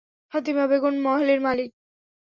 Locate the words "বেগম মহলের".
0.67-1.39